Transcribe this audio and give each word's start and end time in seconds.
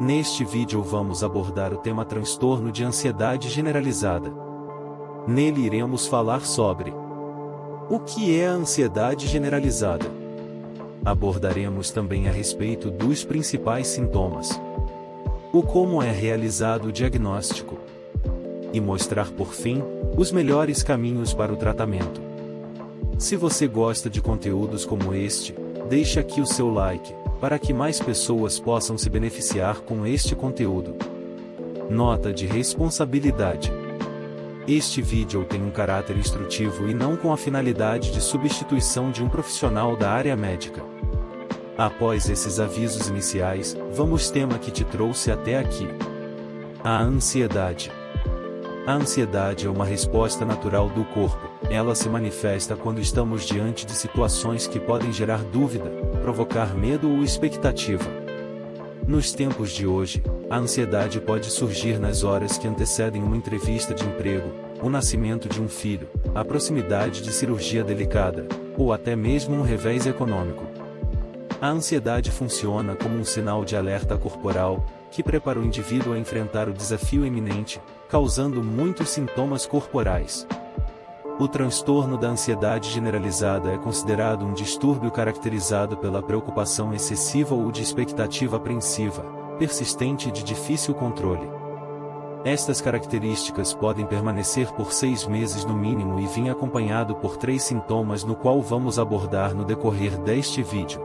Neste 0.00 0.44
vídeo 0.44 0.82
vamos 0.82 1.24
abordar 1.24 1.72
o 1.72 1.78
tema 1.78 2.04
transtorno 2.04 2.70
de 2.70 2.84
ansiedade 2.84 3.48
generalizada. 3.48 4.30
Nele 5.26 5.62
iremos 5.62 6.06
falar 6.06 6.44
sobre 6.44 6.92
o 7.88 7.98
que 8.00 8.38
é 8.38 8.46
a 8.46 8.52
ansiedade 8.52 9.26
generalizada. 9.26 10.04
Abordaremos 11.02 11.90
também 11.90 12.28
a 12.28 12.30
respeito 12.30 12.90
dos 12.90 13.24
principais 13.24 13.86
sintomas, 13.86 14.60
o 15.50 15.62
como 15.62 16.02
é 16.02 16.10
realizado 16.10 16.88
o 16.88 16.92
diagnóstico 16.92 17.78
e 18.74 18.80
mostrar 18.82 19.30
por 19.30 19.54
fim 19.54 19.82
os 20.14 20.30
melhores 20.30 20.82
caminhos 20.82 21.32
para 21.32 21.54
o 21.54 21.56
tratamento. 21.56 22.20
Se 23.16 23.34
você 23.34 23.66
gosta 23.66 24.10
de 24.10 24.20
conteúdos 24.20 24.84
como 24.84 25.14
este, 25.14 25.54
deixe 25.86 26.18
aqui 26.18 26.40
o 26.40 26.46
seu 26.46 26.68
like 26.70 27.14
para 27.40 27.58
que 27.58 27.72
mais 27.72 28.00
pessoas 28.00 28.58
possam 28.58 28.98
se 28.98 29.08
beneficiar 29.08 29.80
com 29.80 30.06
este 30.06 30.34
conteúdo. 30.34 30.94
Nota 31.88 32.32
de 32.32 32.46
responsabilidade. 32.46 33.72
Este 34.66 35.00
vídeo 35.00 35.44
tem 35.44 35.62
um 35.62 35.70
caráter 35.70 36.16
instrutivo 36.16 36.88
e 36.88 36.94
não 36.94 37.16
com 37.16 37.32
a 37.32 37.36
finalidade 37.36 38.10
de 38.10 38.20
substituição 38.20 39.12
de 39.12 39.22
um 39.22 39.28
profissional 39.28 39.96
da 39.96 40.10
área 40.10 40.36
médica. 40.36 40.82
Após 41.78 42.28
esses 42.28 42.58
avisos 42.58 43.06
iniciais, 43.08 43.76
vamos 43.92 44.30
tema 44.30 44.58
que 44.58 44.72
te 44.72 44.82
trouxe 44.82 45.30
até 45.30 45.58
aqui. 45.58 45.86
A 46.82 47.00
ansiedade. 47.00 47.92
A 48.86 48.94
ansiedade 48.94 49.66
é 49.66 49.70
uma 49.70 49.84
resposta 49.84 50.44
natural 50.44 50.88
do 50.88 51.04
corpo, 51.04 51.45
ela 51.70 51.94
se 51.94 52.08
manifesta 52.08 52.76
quando 52.76 53.00
estamos 53.00 53.44
diante 53.44 53.84
de 53.84 53.92
situações 53.92 54.66
que 54.66 54.78
podem 54.78 55.12
gerar 55.12 55.42
dúvida, 55.42 55.90
provocar 56.22 56.74
medo 56.74 57.10
ou 57.10 57.22
expectativa. 57.22 58.04
Nos 59.06 59.32
tempos 59.32 59.70
de 59.70 59.86
hoje, 59.86 60.22
a 60.50 60.56
ansiedade 60.58 61.20
pode 61.20 61.46
surgir 61.46 61.98
nas 61.98 62.24
horas 62.24 62.58
que 62.58 62.66
antecedem 62.66 63.22
uma 63.22 63.36
entrevista 63.36 63.94
de 63.94 64.04
emprego, 64.04 64.48
o 64.82 64.90
nascimento 64.90 65.48
de 65.48 65.60
um 65.60 65.68
filho, 65.68 66.08
a 66.34 66.44
proximidade 66.44 67.22
de 67.22 67.32
cirurgia 67.32 67.84
delicada, 67.84 68.46
ou 68.76 68.92
até 68.92 69.14
mesmo 69.14 69.56
um 69.56 69.62
revés 69.62 70.06
econômico. 70.06 70.64
A 71.60 71.68
ansiedade 71.68 72.30
funciona 72.30 72.94
como 72.94 73.16
um 73.16 73.24
sinal 73.24 73.64
de 73.64 73.76
alerta 73.76 74.16
corporal, 74.16 74.84
que 75.10 75.22
prepara 75.22 75.58
o 75.58 75.64
indivíduo 75.64 76.12
a 76.12 76.18
enfrentar 76.18 76.68
o 76.68 76.72
desafio 76.72 77.24
iminente, 77.24 77.80
causando 78.08 78.62
muitos 78.62 79.08
sintomas 79.08 79.66
corporais. 79.66 80.46
O 81.38 81.46
transtorno 81.46 82.16
da 82.16 82.28
ansiedade 82.28 82.88
generalizada 82.88 83.70
é 83.70 83.76
considerado 83.76 84.46
um 84.46 84.54
distúrbio 84.54 85.10
caracterizado 85.10 85.94
pela 85.98 86.22
preocupação 86.22 86.94
excessiva 86.94 87.54
ou 87.54 87.70
de 87.70 87.82
expectativa 87.82 88.56
apreensiva, 88.56 89.22
persistente 89.58 90.30
e 90.30 90.32
de 90.32 90.42
difícil 90.42 90.94
controle. 90.94 91.46
Estas 92.42 92.80
características 92.80 93.74
podem 93.74 94.06
permanecer 94.06 94.72
por 94.72 94.94
seis 94.94 95.26
meses 95.26 95.62
no 95.66 95.76
mínimo 95.76 96.18
e 96.18 96.26
vir 96.26 96.48
acompanhado 96.48 97.14
por 97.16 97.36
três 97.36 97.64
sintomas 97.64 98.24
no 98.24 98.34
qual 98.34 98.62
vamos 98.62 98.98
abordar 98.98 99.54
no 99.54 99.64
decorrer 99.64 100.18
deste 100.18 100.62
vídeo. 100.62 101.02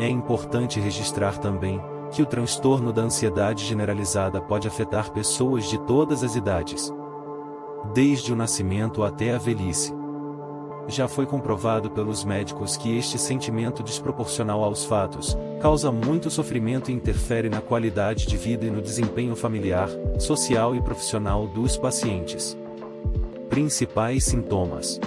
É 0.00 0.08
importante 0.08 0.80
registrar 0.80 1.38
também, 1.38 1.80
que 2.10 2.22
o 2.22 2.26
transtorno 2.26 2.92
da 2.92 3.02
ansiedade 3.02 3.64
generalizada 3.64 4.40
pode 4.40 4.66
afetar 4.66 5.12
pessoas 5.12 5.66
de 5.66 5.78
todas 5.78 6.24
as 6.24 6.34
idades, 6.34 6.92
desde 7.94 8.32
o 8.32 8.36
nascimento 8.36 9.02
até 9.02 9.34
a 9.34 9.38
velhice. 9.38 9.92
Já 10.88 11.06
foi 11.06 11.26
comprovado 11.26 11.90
pelos 11.90 12.24
médicos 12.24 12.76
que 12.76 12.96
este 12.96 13.18
sentimento 13.18 13.82
desproporcional 13.82 14.64
aos 14.64 14.86
fatos 14.86 15.36
causa 15.60 15.92
muito 15.92 16.30
sofrimento 16.30 16.90
e 16.90 16.94
interfere 16.94 17.50
na 17.50 17.60
qualidade 17.60 18.26
de 18.26 18.36
vida 18.38 18.64
e 18.64 18.70
no 18.70 18.80
desempenho 18.80 19.36
familiar, 19.36 19.88
social 20.18 20.74
e 20.74 20.80
profissional 20.80 21.46
dos 21.46 21.76
pacientes. 21.76 22.56
Principais 23.50 24.24
sintomas: 24.24 24.98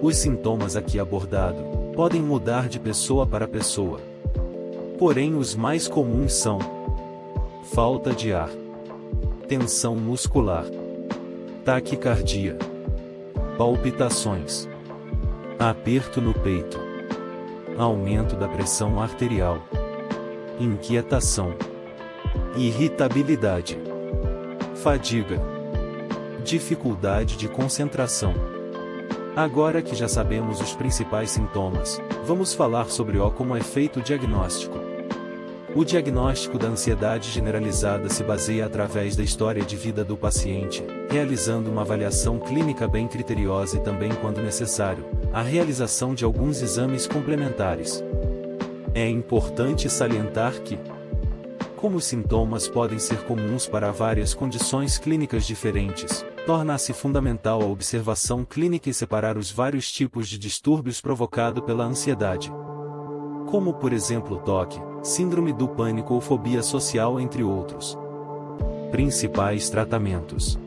Os 0.00 0.16
sintomas 0.16 0.76
aqui 0.76 0.98
abordados 0.98 1.62
podem 1.94 2.22
mudar 2.22 2.66
de 2.66 2.80
pessoa 2.80 3.26
para 3.26 3.46
pessoa. 3.46 4.00
Porém, 4.98 5.34
os 5.34 5.54
mais 5.54 5.86
comuns 5.86 6.32
são: 6.32 6.58
falta 7.74 8.12
de 8.12 8.32
ar, 8.32 8.48
tensão 9.46 9.94
muscular 9.94 10.64
taquicardia, 11.66 12.56
palpitações, 13.58 14.68
aperto 15.58 16.20
no 16.20 16.32
peito, 16.32 16.78
aumento 17.76 18.36
da 18.36 18.46
pressão 18.46 19.02
arterial, 19.02 19.58
inquietação, 20.60 21.56
irritabilidade, 22.54 23.76
fadiga, 24.76 25.42
dificuldade 26.44 27.36
de 27.36 27.48
concentração. 27.48 28.32
Agora 29.34 29.82
que 29.82 29.96
já 29.96 30.06
sabemos 30.06 30.60
os 30.60 30.72
principais 30.72 31.32
sintomas, 31.32 32.00
vamos 32.24 32.54
falar 32.54 32.90
sobre 32.90 33.18
o 33.18 33.28
como 33.32 33.56
é 33.56 33.60
feito 33.60 33.98
o 33.98 34.02
diagnóstico. 34.02 34.85
O 35.76 35.84
diagnóstico 35.84 36.58
da 36.58 36.68
ansiedade 36.68 37.30
generalizada 37.30 38.08
se 38.08 38.24
baseia 38.24 38.64
através 38.64 39.14
da 39.14 39.22
história 39.22 39.62
de 39.62 39.76
vida 39.76 40.02
do 40.02 40.16
paciente, 40.16 40.82
realizando 41.10 41.70
uma 41.70 41.82
avaliação 41.82 42.38
clínica 42.38 42.88
bem 42.88 43.06
criteriosa 43.06 43.76
e 43.76 43.80
também, 43.80 44.10
quando 44.14 44.40
necessário, 44.40 45.04
a 45.34 45.42
realização 45.42 46.14
de 46.14 46.24
alguns 46.24 46.62
exames 46.62 47.06
complementares. 47.06 48.02
É 48.94 49.06
importante 49.06 49.90
salientar 49.90 50.62
que, 50.62 50.78
como 51.76 51.98
os 51.98 52.06
sintomas 52.06 52.66
podem 52.66 52.98
ser 52.98 53.18
comuns 53.24 53.66
para 53.66 53.92
várias 53.92 54.32
condições 54.32 54.96
clínicas 54.96 55.46
diferentes, 55.46 56.24
torna-se 56.46 56.94
fundamental 56.94 57.60
a 57.60 57.66
observação 57.66 58.46
clínica 58.46 58.88
e 58.88 58.94
separar 58.94 59.36
os 59.36 59.50
vários 59.50 59.92
tipos 59.92 60.26
de 60.26 60.38
distúrbios 60.38 61.02
provocados 61.02 61.62
pela 61.66 61.84
ansiedade 61.84 62.50
como 63.46 63.72
por 63.72 63.92
exemplo 63.92 64.38
toque, 64.38 64.78
síndrome 65.06 65.52
do 65.52 65.68
pânico 65.68 66.14
ou 66.14 66.20
fobia 66.20 66.62
social 66.62 67.20
entre 67.20 67.44
outros. 67.44 67.96
Principais 68.90 69.70
tratamentos 69.70 70.58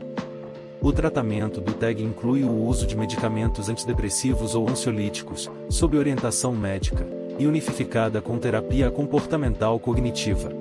O 0.81 0.93
tratamento 0.93 1.59
do 1.59 1.73
TEG 1.73 2.01
inclui 2.01 2.43
o 2.43 2.65
uso 2.65 2.87
de 2.87 2.95
medicamentos 2.95 3.67
antidepressivos 3.67 4.55
ou 4.55 4.69
ansiolíticos, 4.69 5.51
sob 5.69 5.97
orientação 5.97 6.53
médica, 6.53 7.05
e 7.37 7.45
unificada 7.45 8.21
com 8.21 8.37
terapia 8.37 8.89
comportamental 8.89 9.77
cognitiva. 9.77 10.51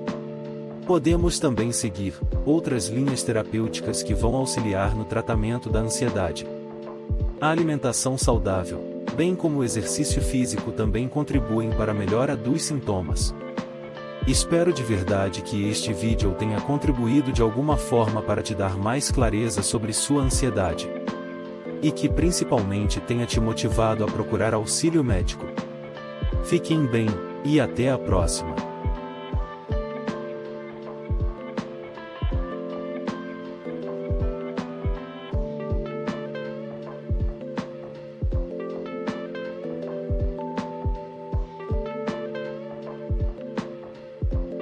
Podemos 0.85 1.39
também 1.39 1.71
seguir 1.71 2.13
outras 2.45 2.87
linhas 2.87 3.23
terapêuticas 3.23 4.03
que 4.03 4.13
vão 4.13 4.35
auxiliar 4.35 4.93
no 4.93 5.05
tratamento 5.05 5.69
da 5.69 5.79
ansiedade. 5.79 6.45
A 7.39 7.49
alimentação 7.49 8.17
saudável, 8.17 9.03
bem 9.15 9.35
como 9.35 9.59
o 9.59 9.63
exercício 9.63 10.21
físico 10.21 10.71
também 10.71 11.07
contribuem 11.07 11.69
para 11.69 11.91
a 11.91 11.95
melhora 11.95 12.35
dos 12.35 12.63
sintomas. 12.63 13.33
Espero 14.29 14.71
de 14.71 14.83
verdade 14.83 15.41
que 15.41 15.67
este 15.67 15.91
vídeo 15.91 16.35
tenha 16.35 16.61
contribuído 16.61 17.31
de 17.31 17.41
alguma 17.41 17.75
forma 17.75 18.21
para 18.21 18.43
te 18.43 18.53
dar 18.53 18.77
mais 18.77 19.09
clareza 19.09 19.63
sobre 19.63 19.91
sua 19.91 20.21
ansiedade. 20.21 20.87
E 21.81 21.91
que 21.91 22.07
principalmente 22.07 22.99
tenha 22.99 23.25
te 23.25 23.39
motivado 23.39 24.03
a 24.03 24.07
procurar 24.07 24.53
auxílio 24.53 25.03
médico. 25.03 25.47
Fiquem 26.43 26.85
bem, 26.85 27.07
e 27.43 27.59
até 27.59 27.89
a 27.89 27.97
próxima. 27.97 28.58